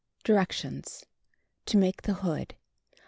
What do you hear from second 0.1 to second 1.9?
Directions: To